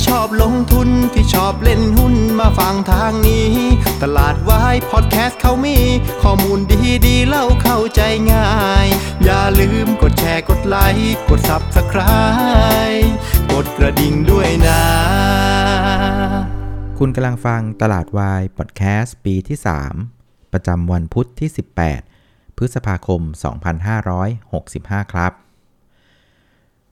[0.00, 3.52] ที่ชอบลงทุนที่ชอบเล่นหุ้นมาฟังทางนี้
[4.02, 5.78] ตลาดวายพอดแคสต์เขามี
[6.22, 8.00] ข้อมูลดีดีเล่าเข้าใจ
[8.32, 8.50] ง่า
[8.84, 8.86] ย
[9.24, 13.08] อย่าลืมกดแชร์กดไลค์กด Subscribe
[13.52, 14.82] กดกระดิ่งด้วยนะ
[16.98, 19.58] คุณกำลังฟังตลาดวายพอดแคสต์ปีที่
[20.06, 21.50] 3 ประจำวันพุทธที่
[22.04, 23.20] 18 พฤษภาคม
[24.36, 25.34] 2565 ครับ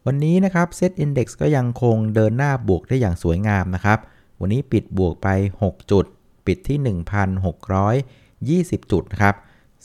[0.07, 3.99] วันนี้นะครับ Set Index ก็ยังคงเดินหน้าบวกได้อย่างสวยงามนะครับ
[4.41, 5.29] วันนี้ปิดบวกไป
[5.63, 6.05] 6 จุด
[6.47, 6.79] ปิดที่
[8.81, 9.35] 1,620 จุดนะครับ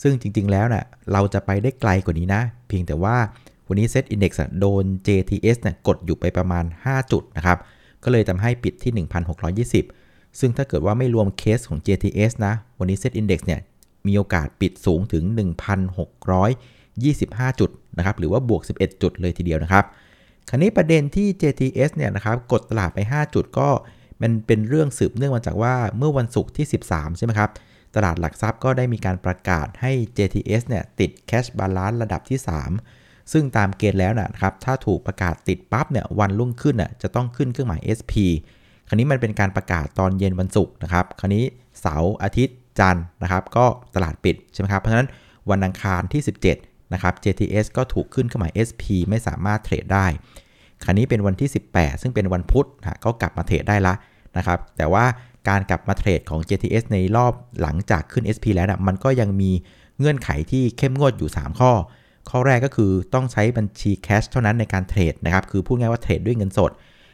[0.02, 3.18] ซึ่งจริงๆแล้วนะ่ะเราจะไปได้ไกลกว่านี้นะ เพียงแต่ว่า
[3.68, 7.58] วันนี้ Set Index โดน JTS เนี่ยกดอยู่ไปประมาณ 5 จุดนะครับ
[8.04, 9.06] ก็เลยทำให้ปิดที่
[9.88, 13.60] 1,620 ซึ่งถ้าเกิดว่าไม่รวมเคสของ JTS นะ วันนี้ Set Index เนี่ย
[14.08, 15.24] มีโอกาสปิดสูงถึง
[16.22, 19.86] 1,625 จุดนะครับ หรือว่าบวก 11 จุดเลยทีเดียวนะครับ
[20.50, 23.70] คราวนี้ประเด็นที่ JTS เนี่ยนะครับกดตลาดไป 5 จุดก็
[24.22, 27.50] มันเป็นเรื่องสืบเนื่องมาจากว่าเมื่อวันศุกร์ที่ 13 ใช่ไหมครับ
[27.96, 32.40] ตลาดหลักทรัพย์ก็ได้มีการประกาศให้ JTS เนี่ยติด Cash Balance ระดับที่
[32.86, 38.14] 3 ซึ่งตามเกณฑ์แล้วนะครับถ้าถูกประกาศติดปั๊บเนี่ยวันรุ่งขึ้นน่ะจะต้องขึ้นเครื่องหมาย SP
[38.88, 41.44] คราวนี้มันเป็นการประกาศตอนเย็นวันศุกร์นะครับคราวนี้
[41.82, 45.08] เสาร์อาทิตย์จันทร์นะครับ ก็ตลาดปิดใช่ไหมครับเพราะฉะนั้น
[45.50, 46.22] วันอังคารที่
[46.52, 50.06] 17 นะครับ JTS ก็ถูกขึ้นเครื่องหมา SP ไม่สามารถเทรดได้
[50.84, 53.94] คราวนี้เป็นวันที่ 18 ซึ่งเป็นวันพุธนะก็กลับมาเทรดได้ละ
[54.38, 55.06] นะครับ แต่ว่า
[55.50, 59.52] การกลับมาเทรดของ JTS ในรอบหลังจากขึ้น SP แล้วนะมันก็ยังมี
[60.00, 61.72] เงื่อนไขที่เข้มงวดอยู่ 3 ข้อ
[62.30, 66.72] ข้อแรกก็คือต้องใช้บัญชีแคชเท่านั้นในการเทรดนะครับ คือพูดง่ายว่าเทรดด้วยเงินสด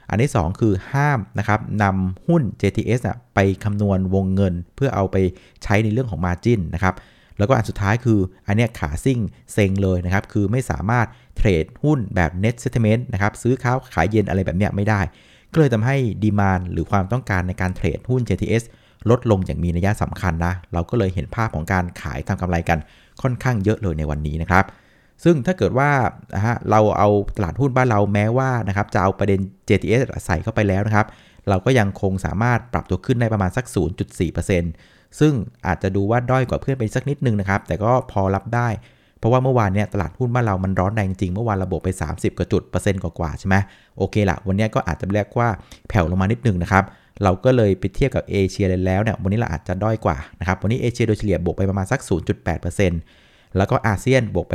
[0.10, 5.16] อันที่ 2 คือห้ามนะครับนำหุ้น JTS อะไปคำนวณวงเงิน เพื่อเอาไป
[5.64, 6.96] ใช้ในเรื่องของ Margin นะครับ
[7.40, 9.20] แล้วก็อันสุดท้ายคืออันเนี้ยขาซิ่ง
[9.54, 15.02] เซ็งเลยนะครับ คือไม่สามารถเทรดหุ้นแบบ Net Settlement นะครับ ซื้อข้าวขายเย็นอะไรแบบเนี้ยไม่ได้
[15.54, 18.64] ก็เลยทำให้ดีมานหรือความต้องการในการเทรดหุ้น JTS
[19.10, 22.80] ลดลงอย่างมีนัยสำคัญนะ เราก็เลยเห็นภาพของการขายทำกำไรกัน
[23.22, 24.66] ค่อนข้างเยอะเลยในวันนี้นะครับ
[25.24, 25.90] ซึ่งถ้าเกิดว่า
[26.36, 29.40] นะฮะเราเอาตลาดหุ้นบ้านเราแม้ว่านะครับจะเอาประเด็น
[29.70, 31.08] JTS ใส่เข้าไปแล้วนะครับ
[31.50, 33.66] เราก็ยังคงสามารถปรับตัวขึ้นได้ประมาณสัก
[34.20, 35.34] 0.4% ซึ่ง
[35.66, 38.68] อาจจะดูว่าด้อยกว่าเพื่อนไปสักนิดนึงนะครับ แต่ก็พอรับได้
[39.20, 43.56] เพราะว่าเมื่อวานเนี่ยตลาดหุ้นบ้านเรามันร้อนแรงจริง เมื่อวานระบบไป 30กว่าจุดเปอร์เซ็นต์กว่าใช่ไหม
[43.98, 45.50] โอเคละวันนี้ก็อาจจะเรียกว่า
[45.90, 46.84] แผ่วลงมานิดนึงนะครับ
[47.24, 52.00] เราก็เลยไปเทียบกับเอเชียเลยแล้วเนี่ย วันนี้เราอาจจะด้อยกว่านะครับ วันนี้เอเชียโดยเฉลี่ยบวกไปประมาณสัก
[52.80, 54.54] 0.8%แล้วก็อาเซียนบวกไป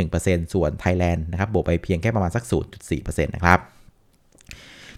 [0.00, 2.44] 0.1%ส่วนไทยแลนด์นะครับบวกไปเพียงแค่ประมาณสัก
[2.86, 3.60] 0.4%นะครับ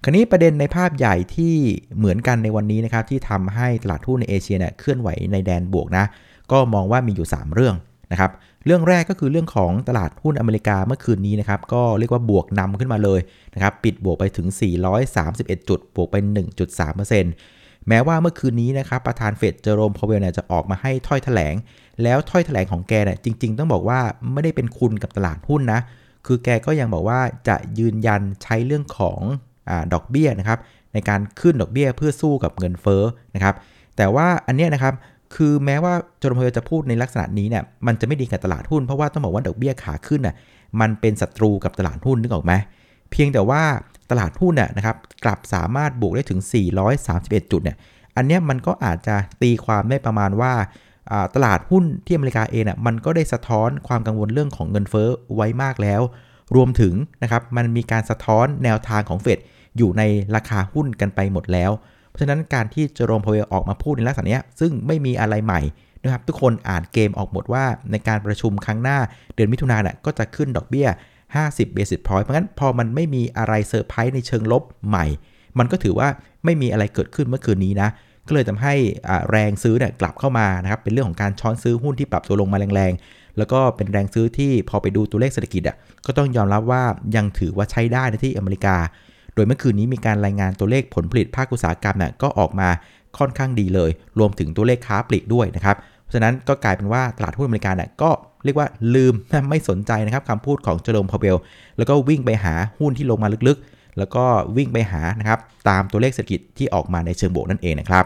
[0.06, 1.54] คราวนี้ประเด็นในภาพใหญ่ที่
[1.96, 6.04] เหมือนกันในวันนี้นะครับที่ทำให้ตลาดหุ้นในเอเชียเนี่ยเคลื่อนไหวในแดนบวกนะ
[6.52, 7.74] ก็มองว่ามีอยู่ 3 เรื่อง
[8.12, 8.30] นะครับ
[8.66, 13.20] เรื่องแรกก็คือเรื่องของตลาดหุ้นอเมริกาเมื่อคืนนี้นะครับก็เรียกว่าบวกนำขึ้นมาเลย
[13.54, 14.46] นะครับปิดบวกไปถึง
[15.08, 16.16] 431 จุด บวกไป
[17.22, 21.54] 1.3%แม้ว่าเมื่อคืนนี้นะครับประธานเฟดเจอโรมพาวเวลเนี่ยจะออกมาให้ถ้อยแถลง
[22.02, 24.00] แล้วถ้อยแถลงของแกเนี่ยจริง ๆ ต้องบอกว่า
[24.32, 25.80] ไม่ได้เป็นคุณกับตลาดหุ้นนะ
[26.26, 29.20] คือแกก็ยังบอกว่าจะยืนยันใช้เรื่องของ
[29.92, 30.58] ดอกเบี้ยนะครับ
[30.92, 33.02] ในการขึ้นดอกเบี้ยเพื่อสู้กับเงินเฟ้อ
[33.34, 33.54] นะครับ
[33.96, 34.94] แต่ว่าอันเนี้ยนะครับ
[35.34, 40.34] คือแม้ว่าจรมพลจะพูดในลักษณะนี้เนี่ยมันจะไม่ดีกับตลาดหุ้นเพราะว่าต้องบอกว่าดอกเบี้ยขาขึ้นน่ะ
[40.80, 42.52] มันเป็นศัตรูกับตลาดหุ้นนึกออกไหม
[43.10, 43.62] เพียงแต่ว่า
[44.10, 46.40] ตลาดหุ้นน่ะนะครับกลับสามารถบวกได้ถึง
[46.94, 47.76] 431 จุดเนี่ย
[48.16, 50.52] อันเนี้ยมันก็อาจจะตีความได้ประมาณว่า
[51.34, 56.02] ตลาดหุ้นที่อเมริกาเองน่ะมันก็ได้สะท้อนความกังวลเรื่องของเงินเฟ้อไว้มากแล้ว
[56.56, 59.38] รวมถึงนะครับมันมีการสะท้อนแนวทางของเฟด
[59.78, 60.02] อยู่ใน
[60.36, 61.70] ราคาหุ้นกันไปหมดแล้ว
[62.08, 65.60] เพราะฉะนั้นการที่เจอโรมพาเวลออกมาพูดในลักษณะนี้ซึ่งไม่มีอะไรใหม่
[66.02, 68.98] นะครับทุกคนอ่านเกมออกหมดว่าในการประชุมครั้งหน้า
[69.34, 70.88] เดือนมิถุนายนก็จะขึ้นดอกเบี้ย
[71.34, 75.06] 50 basis point เพราะงั้นพอมันไม่มีอะไรเซอร์ไพรส์ในเชิงลบใหม่
[75.58, 76.08] มันก็ถือว่า
[76.44, 77.88] ไม่มีอะไรเกิดขึ้นเมื่อคืนนี้นะ
[78.26, 78.74] ก็เลยทำให้
[79.30, 85.76] แรงซื้อเนี่ยกลับเข้ามานะครับเป็นเรื่องของการช้อนซื้อหุ้นที่ปรับตัวลงมาแรงๆ แล้วก็เป็นแรงซื้อที่พอไปดูตัวเลขเศรษฐกิจอะ
[86.06, 86.82] ก็ต้องยอมรับว่า
[87.16, 88.76] ยังถือว่าใช้ได้ในที่อเมริกา
[89.34, 92.68] โดยเมื่อคืนนี้มีการรายงานตัวเลขผลผลิตภาคอุตสาหกรรมเนี่ยก็ออกมา
[93.18, 98.10] ค่อนข้างดีเลย รวมถึงตัวเลขค้าปลีกด้วยนะครับเพราะฉะนั้นก็กลายเป็นว่าตลาดหุ้นอเมริกาเนี่ยก็
[98.44, 99.14] เรียกว่าลืม
[99.50, 101.36] ไม่สนใจนะครับคำพูดของเจอร์มพาเวล
[101.78, 104.24] แล้วก็วิ่งไปหาหุ้นที่ลงมาลึกๆ แล้วก็
[104.56, 105.38] วิ่งไปหานะครับ
[105.68, 108.04] ตามตัวเลขเศรษฐกิจที่ออกมาในเชิงบวกนั่นเองนะครับ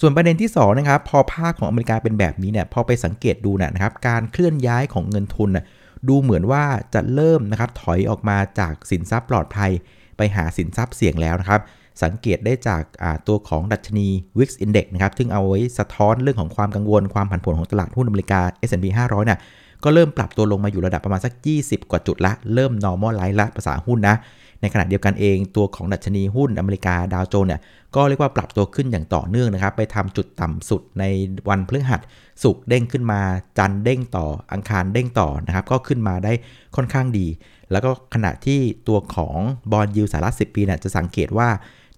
[0.00, 5.64] ส่วนประเด็นที่2นะครับพอภาคของอเมริกาเป็นแบบนี้เนี่ยพอไปสังเกตดูนะครับการเคลื่อนย้ายของเงินทุนนะ
[6.08, 6.64] ดูเหมือนว่า
[6.94, 9.70] จะเริ่มนะครับถอยออกมาจากสินทรัพย์ปลอดภัย
[10.16, 11.60] ไปหาสินทรัพย์เสี่ยงแล้วนะครับ
[12.02, 12.82] สังเกตได้จาก
[13.26, 14.08] ตัวของดัชนี
[14.38, 19.38] Wix Index นะครับซึ่งเอาไว้สะท้อนเรื่องของความกังวลความผันผวนของตลาดหุ้นอเมริกา S&P 500เนี่ย
[19.84, 21.32] ก็เริ่มปรับตัวลงมาอยู่ระดับประมาณสัก
[21.62, 24.16] 20 กว่าจุดละ เริ่ม normalize ละภาษาหุ้นนะ
[24.60, 27.60] ในขณะเดียวกันเองตัวของดัชนีหุ้นอเมริกาดาวโจนส์เนี่ย
[27.94, 31.04] ก็เรียกว่าปรับตัวขึ้นอย่างต่อเนื่องนะครับ ไปทำจุดต่ำสุดใน
[31.48, 32.00] วันพฤหัส
[32.42, 33.20] สุกเด้งขึ้นมา
[33.58, 36.32] จันเด้งต่ออังคารเด้งต่อนะครับ ก็ขึ้นมาได้
[36.76, 37.26] ค่อนข้างดี
[37.72, 39.38] แล้วก็ขณะที่ตัวของ
[39.72, 41.48] บอลยูสาระ10 ปีเนี่ยจะสังเกตว่า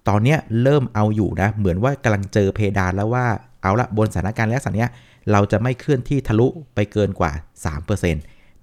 [0.07, 3.25] ตอนนี้เริ่มเอาอยู่นะเหมือนว่ากำลังเจอเพดานแล้วว่า
[3.61, 4.87] เอาละบนสถานการณ์ลักษณะนี้
[5.31, 7.31] เราจะไม่เคลื่อนที่ทะลุไปเกินกว่า
[7.77, 8.15] 3%น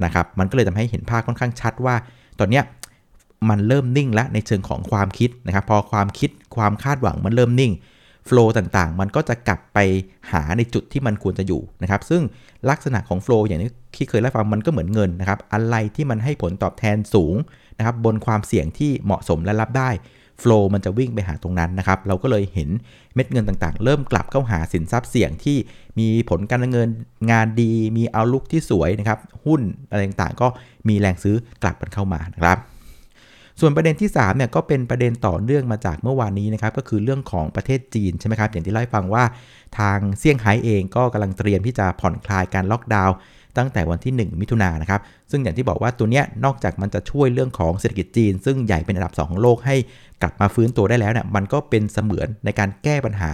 [0.06, 1.94] ะครับมันก็เลยทำให้เห็นภาพค่อนข้างชัดว่า
[2.38, 2.60] ตอนนี้
[3.48, 7.72] มันเริ่มนิ่งแล้วในเชิงของความคิดนะครับ พอความคิดความคาดหวังมันเริ่มนิ่ง
[8.26, 9.78] โฟล์ต่างๆ มันก็จะกลับไป
[10.32, 12.22] หาในจุดที่มันควรจะอยู่นะครับ ซึ่ง
[12.70, 13.60] ลักษณะของโฟล์อย่าง
[13.96, 17.34] ที่เคยเล่าฟังมันก็เหมือนเงินนะครับ อะไรที่มันให้ผลตอบแทนสูง
[17.78, 19.90] นะครับ บนความเสี่ยงที่เหมาะสมและรับได้
[20.40, 22.68] โฟล์มันจะวิ่งไปหาตรงนั้นนะครับ เราก็เลยเห็น
[23.14, 25.56] เม็ดเงินต่างๆ เริ่มกลับเข้าหาสินทรัพย์เสี่ยงที่
[25.98, 26.88] มีผลการเงิน
[27.30, 29.60] งานดี มีเอาลุกที่สวยนะครับ หุ้น
[29.90, 30.48] อะไรต่างๆ ก็
[30.88, 32.58] มีแรงซื้อกลับกันเข้ามานะครับ
[33.60, 39.24] ส่วนประเด็นที่3เนี่ยก็เป็นประเด็นต่อเนื่องมาจากเมื่อวานนี้นะครับก็คือเรื่องของประเทศจีนใช่ไหมครับอย่างที่เล่าให้ฟังว่า
[39.78, 43.16] ทางเซี่ยงไฮ้เองก็กำลังเตรียมที่จะผ่อนคลายการล็อกดาวน์
[43.58, 49.76] ตั้งแต่วันที่ 1 มิถุนายนนะครับ ซึ่งอย่างที่บอกว่าตัวเนี้ยนอกจากมันจะช่วยเรื่องของเศรษฐกิจจีน ซึ่งใหญ่เป็นอันดับ 2 ของโลกให้
[50.22, 53.30] กลับมาฟื้นตัวได้แล้วเนี่ยมันก็เป็นเสมือนในการแก้ปัญหา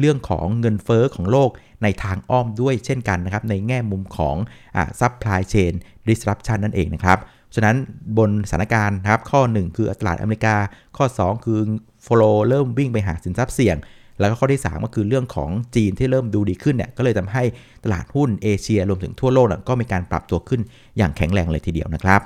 [0.00, 1.50] เรื่องของเงินเฟอ้อของโลก
[1.82, 4.36] ในทางอ้อมด้วยเช่นกันนะครับในแง่มุมของ
[4.76, 5.72] อ่า supply chain
[6.08, 7.18] disruption นั่นเองนะครับ
[7.54, 7.76] ฉะนั้น
[8.18, 10.56] บนสถานการณ์นะครับข้อ 1 คือตลาดอเมริกา
[10.96, 11.58] ข้อ 2 คือ
[12.06, 13.76] follow เริ่มวิ่งไปหาสินทรัพย์เสี่ยง
[14.20, 17.42] แล้วก็ข้อที่ 3 ก็คือเรื่องของจีนที่เริ่มดูดีขึ้นเนี่ยก็เลยทำให้
[17.84, 20.60] ตลาดหุ้นเอเชียรวมถึงทั่วโลกก็มีการปรับตัวขึ้น
[20.96, 22.20] อย่างแข็งแรงเลยทีเดียวนะครับ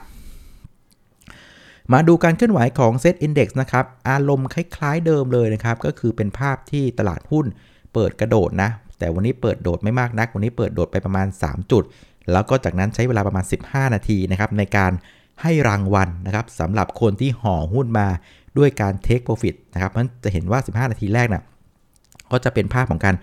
[1.93, 7.46] มาดูการเคลื่อนไหวของ Set Index นะครับอารมณ์คล้ายๆเดิมเลยนะครับก็คือเป็นภาพที่ตลาดหุ้น
[7.94, 11.84] เปิดกระโดดนะแต่วันนี้เปิดโดดไม่มากนัก วันนี้เปิดโดดไปประมาณ 3 จุด
[12.32, 14.93] แล้วก็จากนั้นใช้เวลาประมาณ 15 นาทีนะครับในการ
[15.43, 18.08] ให้รางวัลนะครับสำหรับคนที่ห่อหุ้นมา
[18.58, 21.43] ด้วยการ Take Profit นะครับมันจะเห็นว่า 15 นาทีแรกนะ่ะ
[22.31, 23.14] ก็จะเป็นภาพของการ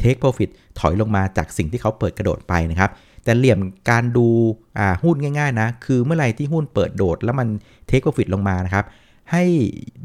[0.00, 2.90] Take Profit ถอยลงมาจากสิ่งที่เขาเปิดกระโดดไปนะครับ
[3.24, 3.58] แต่เหลี่ยม
[3.90, 4.26] การดู
[5.02, 7.48] หุ้นง่ายๆนะ คือเมื่อไหร่ที่หุ้นเปิดโดด แล้วมัน
[7.88, 8.84] Take Profit ลงมานะครับ
[9.32, 9.44] ให้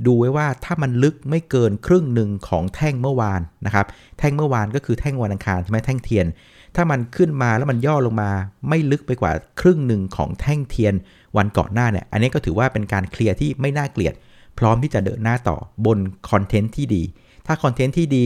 [0.06, 3.86] ดูไว้ว่าถ้ามันลึกไม่เกินครึ่งหนึ่งของแท่งเมื่อวานนะครับ
[4.20, 6.26] แท่งเมื่อวานก็คือแท่งวันอังคารใช่ไหมแท่งเทียน
[6.76, 8.32] ถ้ามันขึ้นมาแล้วมันย่อลงมา
[8.70, 9.32] ไม่ลึกไปกว่า
[9.62, 10.94] ครึ่งหนึ่งของแท่งเทียน
[11.38, 14.14] วันก่อนหน้าเนี่ย อันนี้ก็ถือว่าเป็นการเคลียร์ที่ไม่น่าเกลียด
[14.60, 17.04] พร้อมที่จะเดินหน้าต่อบนคอนเทนต์ที่ดี
[17.48, 18.26] ถ้าคอนเทนต์ที่ดี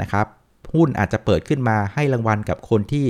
[0.00, 0.26] นะครับ
[0.74, 3.06] หุ้นอาจจะเปิดขึ้นมาให้รางวัลกับคนที่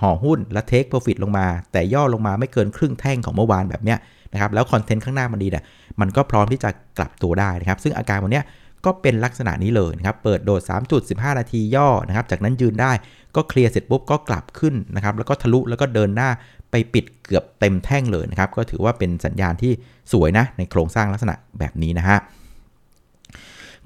[0.00, 3.98] ห่อหุ้นและเทคโปรฟิตลงมา แต่ย่อลงมาไม่เกินครึ่งแท่งของเมื่อวานแบบเนี้ย
[4.32, 5.64] นะครับแล้วคอนเทนต์ข้างหน้ามันดีเนี่ย
[6.00, 8.44] มันก็พร้อมที่จะกลับตัวได้นะครับ ซึ่งอาการวันนี้ย
[8.84, 10.62] ก็เป็นลักษณะนี้เลยนะครับ เปิดโดด
[11.00, 12.92] 3.15 นาทีย่อนะครับ จากนั้นยืนได้
[13.36, 16.30] ก็เคลียร์เสร็จปุ๊บก็กลับขึ้นนะครับแล้วก็ทะลุแล้วก็เดินหน้า
[16.70, 19.72] ไปปิดเกือบเต็มแท่งเลยนะครับก็ถือว่าเป็นสัญญาณที่
[20.12, 22.18] สวยนะในโครงสร้างลักษณะแบบนี้นะฮะ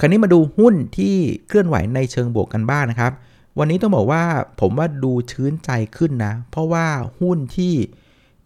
[0.00, 1.14] คราวนี้มาดูหุ้นที่
[1.48, 3.12] เคลื่อนไหวในเชิงบวกกันบ้างนนะครับ
[3.58, 4.22] วันนี้ต้องบอกว่า
[4.60, 6.86] ผมว่าดูชื้นใจขึ้นนะ เพราะว่า
[7.20, 7.74] หุ้นที่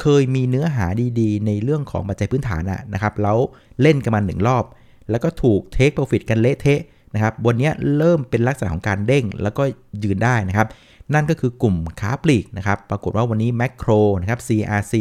[0.03, 0.87] เคยมีเนื้อหา
[1.21, 2.63] ดีๆ ในเรื่องของปัจจัยพื้นฐาน
[2.95, 3.39] นะครับ แล้ว
[3.83, 4.65] เล่นกันมาหนึ่งรอบ
[5.11, 6.81] แล้วก็ถูกเทคโปรฟิตกันเละเทะ
[7.15, 9.63] นะครับ วันนี้เริ่มเป็นลักษณะของการเด้งแล้วก็
[10.05, 10.69] ยืนได้นะครับ
[11.15, 14.95] นั่นก็คือกลุ่มค้าปลีกนะครับปรากฏว่าวันนี้แมคโครนะครับ CRC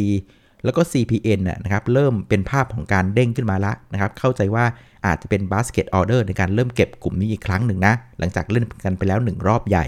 [0.64, 4.64] แล้วก็ CPN นะครับเริ่มเป็นภาพของการเด้งขึ้นมาละนะครับเข้าใจว่า
[5.06, 9.84] อาจจะเป็น basket order ในการเริ่มเก็บกลุ่มนี้อีกครั้งหนึ่งนะ หลังจากเล่นกันไปแล้ว 1 รอบใหญ่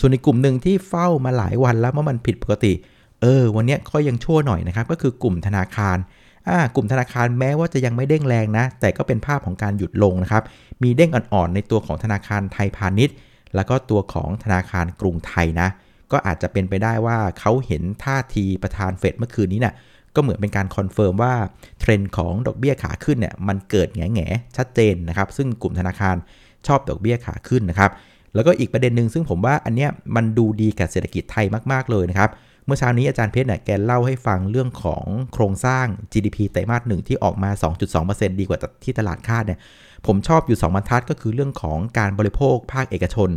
[0.00, 2.72] ส่วนในกลุ่มหนึ่งที่เฝ้ามาหลายวันแล้วว่ามันผิดปกติ
[3.22, 5.96] เออ วันนี้ค่อยยังชั่วหน่อยนะครับ ก็คือกลุ่มธนาคาร
[6.48, 10.42] อ่ากลุ่มธนาคารแม้ว่าจะยังไม่เด้งแรงนะ แต่ก็เป็นภาพของการหยุดลงนะครับ
[10.82, 13.14] มีเด้งอ่อนๆในตัวของธนาคารไทยพาณิชย์
[13.54, 15.68] แล้วก็ตัวของธนาคารกรุงไทยนะ
[16.12, 19.74] ก็อาจจะเป็นไปได้ว่าเขาเห็นท่าทีประธานเฟดเมื่อคืนนี้นะ่ะ
[20.14, 21.34] ก็เหมือนเป็นการ confirm ว่า
[21.80, 26.16] เทรนด์ของดอกเบี้ยขาขึ้นเนี่ยมันเกิดแน่แน่ชัดเจนนะครับ ซึ่งกลุ่มธนาคาร
[26.66, 27.90] ชอบดอกเบี้ยขาขึ้นนะครับ
[28.34, 32.30] แล้วก็อีกประเด็นหนึ่งซึ่งผมว่าอันเนี้ยมันดูดีกับเศรษฐกิจไทยมากๆเลยนะครับ
[32.66, 37.50] เมื่อเช้านี้อาจารย์เพชรเนี่ยแกเล่าให้ฟังเรื่องของโครงสร้าง GDP ไตรมาสหนึ่งที่ออกมา
[37.90, 39.58] 2.2%ดีกว่าที่ตลาดคาดเนี่ย
[40.06, 43.30] ผมชอบอยู่ 2บรรทัดก็คือเรื่องของการบริโภคภาคเอกชน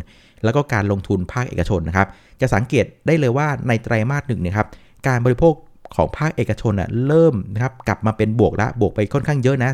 [0.43, 2.07] แล้วก็การลงทุนภาคเอกชนนะครับ
[2.41, 4.67] จะสังเกตได้เลยว่าในไตรมาสหนึ่งเนี่ยครับ
[5.07, 5.53] การบริโภค
[5.95, 9.71] ของภาคเอกชนอะเริ่มนะครับกลับมาเป็นบวกแล้วบวกไปค่อนข้างเยอะนะ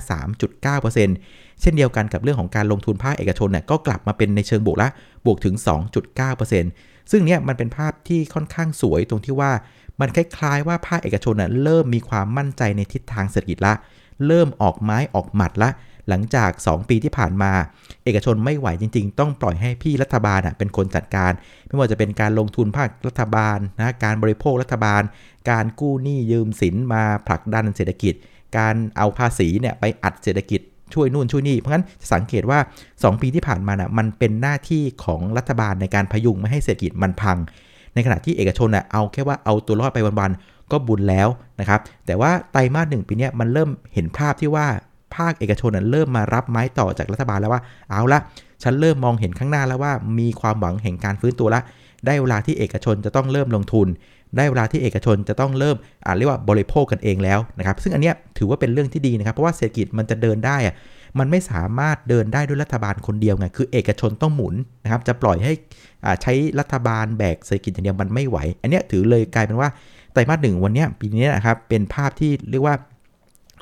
[0.59, 4.89] 3.9%เช่นเดียวกันกับเรื่องของการลงทุนภาคเอกชนเนี่ยก็กลับมาเป็นในเชิงบวกละ
[5.25, 5.55] บวกถึง
[6.33, 9.51] 2.9%ซึ่งเนี้ยมันเป็นภาพที่ค่อนข้างสวยตรงที่ว่า
[9.99, 13.73] มันคล้ายๆว่าภาคเอกชนน่ะเริ่มมีความมั่นใจในทิศทางเศรษฐกิจละ
[14.27, 15.69] เริ่มออกไม้ออกหมัดละ
[16.11, 17.51] หลังจาก 2 ปีที่ผ่านมา
[18.03, 21.31] เอกชนไม่ไหวจริง ๆ ต้องปล่อยให้พี่รัฐบาลเป็นคนจัดการ
[21.67, 25.01] ไม่ว่าจะเป็นการลงทุนภาครัฐบาลนะการบริโภครัฐบาล
[25.49, 28.13] การกู้หนี้ยืมสินมาผลักดันเศรษฐกิจ
[28.57, 30.61] การเอาภาษีเนี่ยไปอัดเศรษฐกิจ
[30.93, 37.37] ช่วยนู่นช่วยนี่ เพราะงั้นจะสังเกตว่า 2 ปีที่ผ่านมานะ่ะมันเป็นหน้าที่ของรัฐบาลในการพยุงไม่ให้เศรษฐกิจมันพัง
[37.93, 41.27] ในขณะที่เอกชนนะ่ะเอาแค่ว่าเอาตัวรอดไปวันๆก็บุญแล้ว
[41.59, 44.67] นะครับ แต่ว่าไตรมาสหนึ่งปีนี้มันเริ่มเห็นภาพที่ว่า
[45.15, 48.19] ภาคเอกชนเริ่มมารับไม้ต่อจากรัฐบาลแล้วว่า เอาละ
[48.63, 51.61] ฉันเริ่มมองเห็นข้างหน้าแล้วว่ามีความหวังแห่งการฟื้นตัวละ
[52.05, 53.87] ได้เวลาที่เอกชนจะต้องเริ่มลงทุน
[54.37, 55.75] ได้เวลาที่เอกชนจะต้องเริ่ม
[56.05, 60.75] อ่าเรียกว่าบริโภคกันเองแล้วนะครับ ซึ่งอันเนี้ยถือว่าเป็นเรื่องที่ดีนะครับ เพราะว่าเศรษฐกิจมันจะเดินได้อะ
[61.19, 65.53] มันไม่สามารถเดินได้ด้วยรัฐบาลคนเดียวไง คือเอกชนต้องหมุนนะครับ จะปล่อยให้
[66.21, 69.69] ใช้รัฐบาลแบกเศรษฐกิจอย่างเดียวมันไม่ไหว อันเนี้ยถือเลยกลายเป็นว่า
[70.13, 72.75] ไตรมาสหนึ่งวันเนี้ยปีนี้นะครับเป็นภาพที่เรียกว่า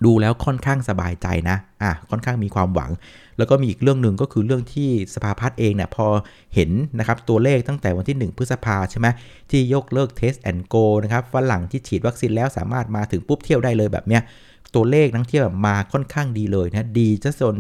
[0.05, 2.91] ดูแล้วค่อนข้างสบายใจนะ อะ ค่อนข้างมีความหวัง
[3.37, 6.05] แล้วก็มีอีกเรื่องหนึ่งก็คือเรื่องที่สภาพัฒน์เองเนี่ยพอ
[6.55, 9.07] เห็นนะครับตัวเลขตั้งแต่วันที่ 1 พฤษภาใช่ไหม
[9.51, 14.21] ที่ยกเลิก Test and Go นะครับฝรั่งที่ฉีดวัคซีนแล้วสามารถมาถึงปุ๊บเที่ยวได้เลยแบบเนี้ย
[14.75, 17.57] ตัวเลขนักท่องเที่ยวมาค่อนข้างดีเลยนะ ดีจะจน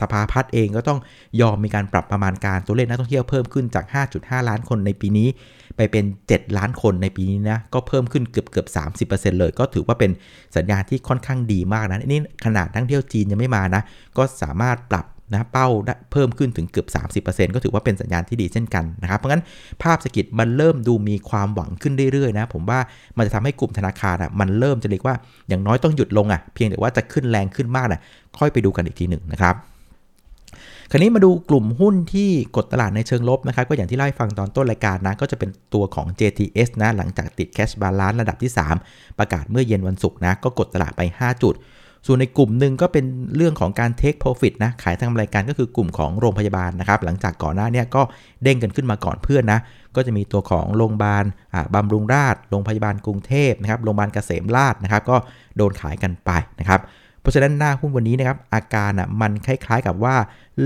[0.00, 1.00] สภาพัฒน์เองก็ต้อง
[1.40, 3.84] ยอมมีการปรับประมาณการตัวเลขนักท่องเที่ยวเพิ่มขึ้นจาก
[4.16, 5.28] 5.5 ล้านคนในปีนี้
[5.76, 10.10] ไปเป็น 7 ล้านคนในปีนี้นะ ก็เพิ่มขึ้นเกือบเกือบ 30%เลย ก็ถือว่าเป็น
[10.56, 13.82] สัญญาณที่ค่อนข้างดีมากนะ นี่ขนาดนักท่องเที่ยวจีนยังไม่มานะ
[14.16, 15.68] ก็สามารถปรับนะเป้า
[16.12, 19.42] เพิ่มขึ้นถึงเกือบ 30%ก็ถือว่าเป็นสัญญาณที่ดีเช่นกันนะครับ เพราะงั้น
[19.82, 22.78] ภาพเศรษฐกิจมันเริ่มดูมีความหวังขึ้นเรื่อยๆนะ ผมว่า
[23.16, 25.14] มันจะทำให้กลุ่มธนาคารอะมันเริ่มจะเรียกว่า
[25.48, 28.00] อย่างน้อยต้องหยุดลงอะเพียงแต่ว่าจะขึ้นแรงขึ้นมากอะ
[28.38, 29.54] ค่อยไปดูกันอีกทีหนึ่งนะครับ
[30.90, 38.52] คราวนี้มาดูกลุ่มหุ้นที่กดตลาดในเชิงลบนะครับ ก็อย่างที่เล่าให้ฟังตอนต้นรายการนะ ก็จะเป็นตัวของ JTS นะ หลังจากติด cash balance ระดับที่
[38.84, 41.54] 3 ประกาศเมื่อเย็นวันศุกร์นะ ก็กดตลาดไป 5 จุด
[42.06, 43.04] ส่วนในกลุ่มหนึ่งก็เป็น
[43.36, 48.02] เรื่องของการ take profit นะ ขายทางรายการก็คือกลุ่มของโรงพยาบาลนะครับ หลังจากก่อนหน้านี้ก็
[48.42, 49.60] เด้งกันขึ้นมาก่อนเพื่อนนะ
[49.96, 51.24] ก็จะมีตัวของโรงพยาบาล
[51.74, 55.16] บำรุงราษฎร์ โรงพยาบาลกรุงเทพนะครับ โรงพยาบาลเกษมราษฎร์นะครับ ก็
[55.56, 56.80] โดนขายกันไปนะครับ
[57.26, 60.16] ราะฉะนั้นหน้าหุ้นวันนี้นะครับอาการอะมันคล้ายๆกับว่า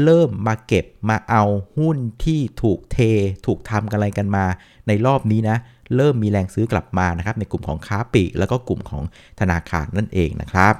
[0.02, 1.44] เริ่มมาเก็บมาเอา
[1.78, 2.98] หุ้นที่ถูกเท
[3.46, 4.44] ถูกทำกันอะไรกันมา
[4.86, 5.56] ในรอบนี้นะ
[5.96, 9.02] เริ่มมีแรงซื้อกลับมานะครับในกลุ่มของค้าปลีกแล้วก็กลุ่มของ
[9.40, 10.74] ธนาคารนั่นเองนะครับ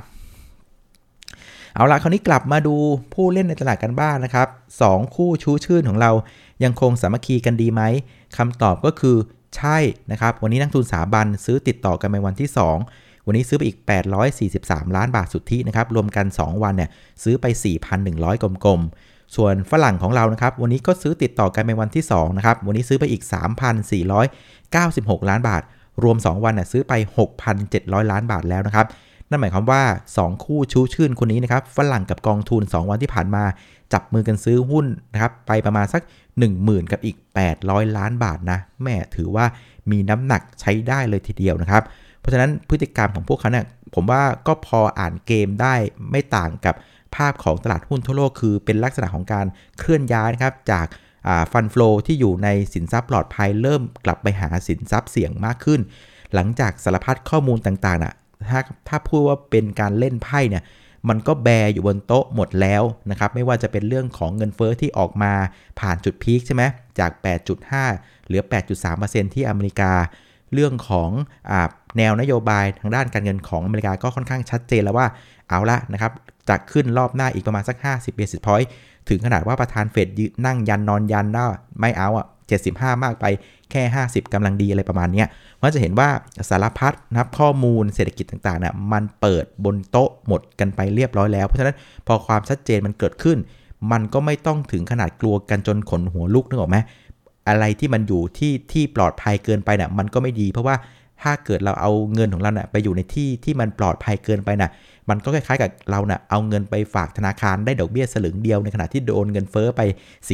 [1.75, 2.77] เอาละคราวนี้กลับมาดู
[3.15, 4.49] ผู้เล่นในตลาดกันบ้างนนะครับ
[4.81, 6.11] 2 คู่ชูชื่นของเรา
[6.65, 7.83] ยังคงสามัคคีกันดีไหม
[8.37, 9.17] คำตอบก็คือ
[9.57, 9.79] ใช่
[10.11, 13.79] นะครับ วันนี้นักทุนสถาบันซื้อติดต่อกันในวันที่ 2 วันนี้ซื้อไปอีก
[14.37, 16.91] 843 ล้านบาทสุทธินะครับ รวมกัน 2 วันเนี่ย
[17.23, 17.47] ซื้อไป
[17.95, 23.23] 4,100 กลมๆ ส่วนฝรั่งของเรานะครับ วันนี้ก็ซื้อติดต่อกันเป็นวันที่2นะครับ วันนี้ซื้อไปอีก
[24.67, 25.62] 3,496 ล้านบาท
[26.03, 26.93] รวม 2 วันเนี่ยซื้อไป
[27.53, 28.87] 6,700 ล้านบาทแล้วนะครับ
[29.31, 29.83] นั่นหมายความว่า
[30.17, 33.45] 2 คู่ชูชื่นคนนี้นะครับ ฝรั่งกับกองทุน 2 วันที่ผ่านมา
[33.93, 36.03] จับมือกันซื้อหุ้นนะครับ ไปประมาณสัก
[36.47, 37.17] 10,000 กับอีก
[37.57, 39.45] 800 ล้านบาทนะ แม่ถือว่า
[39.91, 41.83] มีน้ำหนักใช้ได้เลยทีเดียวนะครับ
[42.21, 45.75] เพราะฉะนั้นพฤติกรรมของพวกเขาเนี่ยผมว่าก็พออ่านเกมได้
[46.11, 46.75] ไม่ต่างกับ
[47.17, 49.47] ภาพของตลาดหุ้นทั่วโลกคือเป็นลักษณะของการ
[49.79, 50.87] เคลื่อนย้ายนะครับจาก
[51.53, 55.81] ฟันฟลูที่อยู่ในสินทรัพย์ปลอดภัยเริ่มกลับไปหาสินทรัพย์เสี่ยงมากขึ้น
[56.35, 58.15] หลังจากสารพัดข้อมูลต่างๆน่ะ
[58.50, 60.65] ถ้าถ้าพูดว่าเป็นการเล่นไพ่เนี่ย
[61.09, 65.33] มันก็แบอยู่บนโต๊ะหมดแล้วนะครับไม่ว่าจะเป็นเรื่องของเงินเฟอ้อที่ออกมา
[65.81, 66.62] ผ่านจุดพีคใช่ไหม
[66.99, 67.11] จาก
[67.71, 68.43] 8.5เหลือ
[68.89, 69.93] 8.3%ที่อเมริกา
[70.55, 71.11] เรื่องของ
[71.50, 71.53] อ
[71.99, 75.06] แนวนโยบายทางด้านการเงินของอเมริกาก็ค่อนข้างชัดเจนแล้วว่า
[75.49, 76.12] เอาละนะครับ
[76.49, 78.68] จะขึ้นรอบหน้าอีกประมาณสัก 50 basis point
[79.09, 81.47] ถึงขนาดว่าประธานเฟดยืนนั่งยันนอนยันว่า
[81.80, 82.26] ไม่เอาอะ
[82.64, 83.25] 75 มากไป
[83.70, 85.25] แค่ 50กำลังดีอะไรประมาณนี้
[85.59, 86.09] มันจะเห็นว่า
[86.50, 93.38] สารพัดนับข้อมูลเศรษฐกิจต่างๆเนี่ยมันเปิดบนโต๊ะหมดกันไปเรียบร้อยแล้ว เพราะฉะนั้นพอความชัดเจนมันเกิดขึ้น
[93.92, 96.78] มันก็ไม่ต้องถึงขนาดกลัวกันจนขนหัวลุกนึกออกไหม
[97.49, 100.76] อะไรที่มันอยู่ที่ที่ปลอดภัยเกินไปเนะ่ยมันก็ไม่ดีเพราะว่า
[101.23, 104.71] ถ้าเกิดเราเอาเงินของเราเนะ่ยไปอยู่ในที่ที่มันปลอดภัยเกินไปนะ่ะ
[105.11, 109.81] มันก็คล้ายๆกับเราเนะ่ยเอาเงินไปฝากธนาคารได้ดอกเบี้ยสลึงเดียวในขณะที่โดนเงินเฟ้อไป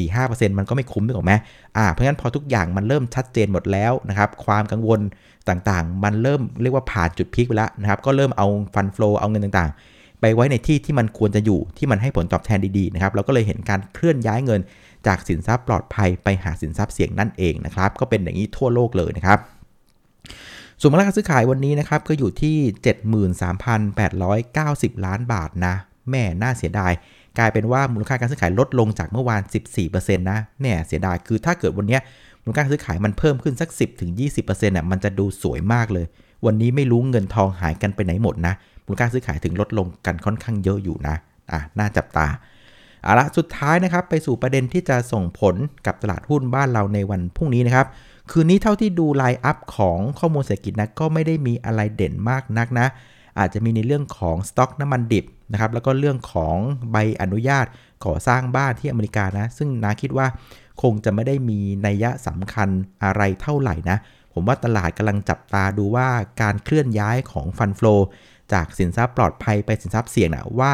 [0.05, 1.35] 4-5%มันก็ไม่คุ้มถูกไหม
[1.77, 5.01] อ่าเพราะฉะนั้นพอทุกอย่างมันเริ่มชัดเจนหมดแล้วนะครับ ความกังวล
[5.49, 14.61] ต่างๆ มันเริ่มเรียกว่าผ่านจุดพีคไปแล้วนะครับ ก็เริ่มเอาฟันฟลูเอาเงินต่างๆ ไปไว้ในที่ที่มันควรจะอยู่ที่มันให้ผลตอบแทนดีๆนะครับ เราก็เลยเห็นการเคลื่อนย้ายเงิน
[15.07, 19.39] จากสินทรัพย์ปลอดภัยไปหาสินทรัพย์เสี่ยงนั่นเองนะครับ ก็เป็นอย่างนี้ทั่วโลกเลยนะครับ
[20.81, 22.57] ส่วนมูลค่าการซื้อขายวันนี้นะครับก็อยู่ที่
[24.95, 25.75] 73,890 ล้านบาทนะ
[26.11, 26.93] แม่น่าเสียดาย
[27.39, 29.43] กลายเป็นว่ามูลค่าการซื้อขายลดลงจากเมื่อวาน
[29.83, 31.99] 14%นะแน่เสียดายคือถ้าเกิดวันนี้
[32.43, 33.69] มูลค่าการซื้อขายมันเพิ่มขึ้นสัก
[34.19, 36.07] 10-20%น่ะมันจะดูสวยมากเลย
[36.47, 38.55] วันนี้ไม่รู้เงินทองหายกันไปไหนหมดนะ
[38.87, 41.17] มูลค่าซื้อขายถึงลดลงกันค่อนข้างเยอะอยู่นะ
[41.53, 42.27] อะน่าจับตา
[43.03, 45.55] เอาละสุดท้ายนะครับไปสู่ประเด็นที่จะส่งผล
[45.87, 47.87] กับตลาดหุ้นบ้านเราในวันพรุ่งนี้นะครับ
[48.31, 52.87] คืนนี้เท่าที่ดู line up ของข้อมูลเศรษฐกิจนะก็ไม่ได้มีอะไรเด่นมากนักนะ
[53.39, 56.57] อาจจะมีในเรื่องของสต็อกน้ำมันดิบนะครับแล้วก็เรื่องของ
[56.91, 57.67] ใบอนุญาต
[58.05, 60.27] ก่อสร้างบ้านที่อเมริกานะ ซึ่งน่าคิดว่า
[60.83, 62.69] คงจะไม่ได้มีนัยยะสำคัญ
[63.05, 63.99] อะไรเท่าไหร่นะ
[64.33, 66.09] ผมว่าตลาดกำลังจับตาดูว่า
[66.43, 67.97] การเคลื่อนย้ายของ fund flow
[68.53, 70.73] จากสินทรัพย์ปลอดภัยไปสินทรัพย์เสี่ยงนะว่า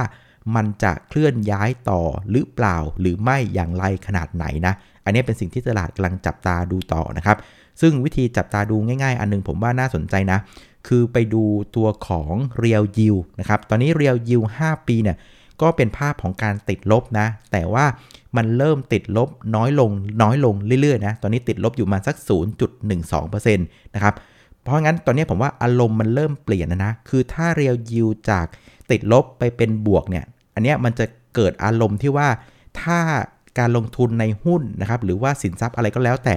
[0.54, 7.36] มันจะเคลื่อนย้ายต่อหรือเปล่าหรือไม่อย่างไรขนาดไหนนะ อันนี้เป็นสิ่งที่ตลาดกำลังจับตาดูต่อนะครับ
[7.80, 10.38] ซึ่งวิธีจับตาดูง่ายๆ อันนึงผมว่าน่าสนใจนะ
[10.88, 11.42] คือไปดู
[11.76, 15.16] ตัวของ Real Yield นะครับ ตอนนี้ Real Yield 5ปีเนี่ย
[15.62, 17.84] ก็เป็นภาพของการติดลบนะ แต่ว่า
[18.36, 19.90] มันเริ่มติดลบน้อยลง
[20.22, 22.16] น้อยลงเรื่อยๆนะ ตอนนี้ติดลบอยู่มาสัก
[22.80, 24.14] 0.12%นะครับ
[24.62, 28.46] เพราะงั้นตอนนี้ผมว่าอารมณ์มันเริ่มเปลี่ยนนะนะ คือถ้า Real Yield จาก
[28.90, 31.04] ติดลบไปเป็นบวกเนี่ย อันนี้มันจะ
[31.34, 32.28] เกิดอารมณ์ที่ว่า
[32.80, 32.98] ถ้า
[33.58, 36.34] การลงทุนในหุ้นนะครับหรือว่าสินทรัพย์อะไรก็แล้วแต่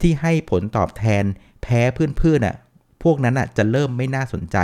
[0.00, 1.24] ที่ให้ผลตอบแทน
[1.62, 2.56] แพ้เพื่อนๆน่ะ
[3.02, 4.56] พวกนั้นน่ะจะเริ่มไม่น่าสนใจ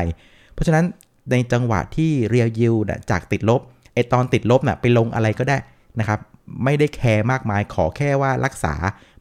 [0.52, 0.84] เพราะฉะนั้น
[1.30, 3.60] ในจังหวะที่ Real Yield น่ะจากติดลบ
[3.94, 5.56] ไอตอนติดลบน่ะไปลงอะไรก็ได้
[6.00, 6.20] นะครับ
[6.64, 8.74] ไม่ได้แคร์มากมายขอแค่ว่ารักษา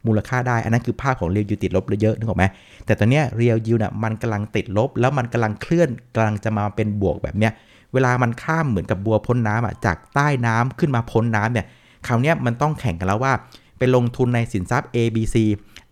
[0.06, 2.44] มูลค่าได้ อันนั้นคือภาพของ Real Yield ติดลบเยอะนึกออกไหม
[2.86, 7.52] แต่ตอนนี้ Real Yield น่ะมันกำลังติดลบ แล้วมันกำลังเคลื่อนกำลังจะมาเป็นบวกแบบเนี้ย
[7.92, 11.66] เวลามันข้ามเหมือนกับบัวพ้นน้ำอะจากใต้น้ำขึ้นมาพ้นน้ำเนี่ย
[12.06, 13.32] คราวนี้มันต้องแข่งกันแล้วว่า
[13.78, 15.36] ไปลงทุนในสินทรัพย์ A B C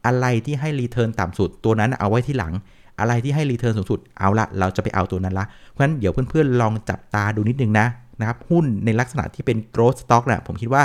[0.06, 2.52] อะไรที่ให้ return ต่ำสุดตัวนั้นเอาไว้ที่หลัง
[3.00, 7.86] อะไรที่ให้ return สูงสุดเอาละเราจะไปเอาตัวนั้นละเพราะฉะนั้นเดี๋ยวเพื่อนๆ ลองจับตาดูนิดนึงนะ
[8.20, 10.82] นะครับหุ้นในลักษณะที่เป็น growth stock นะผมคิดว่า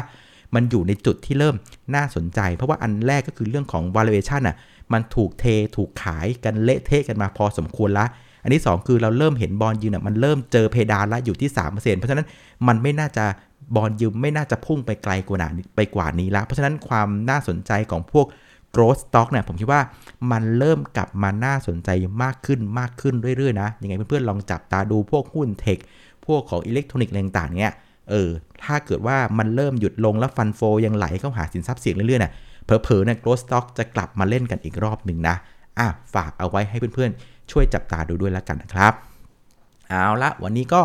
[0.56, 1.56] มันอยู่ในจุดที่เริ่ม
[1.96, 4.56] น่าสนใจ เพราะว่าอันแรกก็คือเรื่องของ valuation น่ะ
[4.94, 5.46] มันถูกเท
[5.76, 8.06] ถูกขายกันเละเทะกันมาพอสมควรละ
[8.44, 12.28] อันที่ 2 คือเราเริ่มเห็นบอลยืนอะมันเริ่มเจอเพดานละอยู่ที่ 3%เพราะฉะนั้น
[12.68, 13.26] มันไม่น่าจะ
[13.76, 18.28] บอลยืมไม่น่าจะพุ่งไปไกลกว่านี้ไปกว่านี้และเพราะฉะนั้นความน่าสนใจของพวก
[18.76, 19.82] growth stock เนี่ยผมคิดว่า
[20.32, 21.90] มันเริ่มกลับมาน่าสนใจ
[22.24, 25.78] มากขึ้นมากขึ้นเรื่อยๆนะยังไงเพื่อนๆลองจับตาดูพวกหุ้นเทค
[26.26, 27.74] พวกของอิเล็กทรอนิกส์ต่างๆเนี่ย
[28.10, 28.30] เออ
[28.64, 32.34] ถ้าเกิดว่ามันเริ่มหยุดลงแล้วฟันโฟยังไหลเข้าหาสินทรัพย์เสี่ยงเรื่อยๆเนี่ย
[32.64, 35.36] เผลอๆเนี่ย growth stock จะกลับมาเล่นกันอีกรอบหนึ่งนะ
[35.80, 38.94] อะฝากเอาไว้ให้เพื่อนๆ ช่วยจับตาดูด้วยแล้วกันนะครับ
[39.90, 40.82] เอาละวันนี้ก็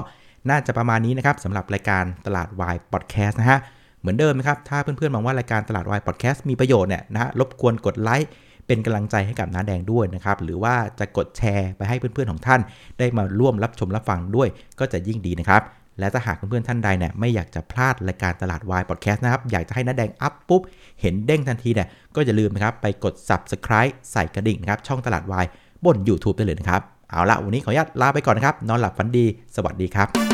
[0.51, 3.59] น่าจะประมาณนี้นะครับสำหรับรายการตลาดวายพอดแคสต์นะฮะ
[4.01, 8.31] เหมือนเดิมนะครับ ถ้าเพื่อนๆมองว่ารายการตลาดวายพอดแคสต์มีประโยชน์เนี่ยนะฮะรบกวนกดไลค์
[8.67, 12.61] เป็นกำลังใจให้กับน้าแดงด้วยนะครับ หรือว่าจะกดแชร์ไปให้เพื่อนๆของท่าน
[12.99, 15.63] ได้มาร่วมรับชมรับฟังด้วยก็จะยิ่งดีนะครับ
[15.99, 20.63] และถ้าหากเพื่อนๆท่านใดเนี่ยไม่อยากจะพลาดรายการตลาดวายพอดแคสต์นะครับ อยากจะให้น้าแดงอัพปุ๊บ
[21.01, 25.45] เห็นเด้งทันทีเนี่ยก็อย่าลืมนะครับไปกด subscribe ใส่กระดิ่งนะครับช่องตลาดวาย
[25.85, 29.25] บน YouTube ได้เลยนะครับ เอาละวันนี้ขออนุญาตลาไปก่อนนะครับ นอนหลับฝันดี
[29.57, 30.34] สวัสดีครับ